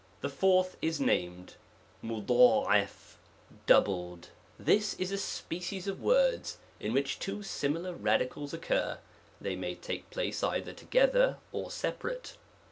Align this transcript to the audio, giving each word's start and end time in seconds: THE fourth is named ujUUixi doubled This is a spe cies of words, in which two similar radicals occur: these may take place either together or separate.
THE 0.21 0.29
fourth 0.29 0.77
is 0.81 0.99
named 0.99 1.57
ujUUixi 2.03 2.89
doubled 3.67 4.29
This 4.57 4.95
is 4.95 5.11
a 5.11 5.17
spe 5.19 5.61
cies 5.61 5.85
of 5.85 6.01
words, 6.01 6.57
in 6.79 6.91
which 6.91 7.19
two 7.19 7.43
similar 7.43 7.93
radicals 7.93 8.51
occur: 8.51 8.97
these 9.39 9.59
may 9.59 9.75
take 9.75 10.09
place 10.09 10.41
either 10.43 10.73
together 10.73 11.37
or 11.51 11.69
separate. 11.69 12.35